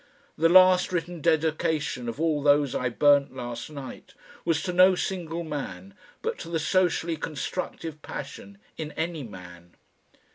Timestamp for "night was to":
3.69-4.73